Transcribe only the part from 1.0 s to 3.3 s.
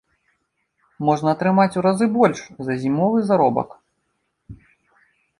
Можна атрымаць у разы больш за зімовы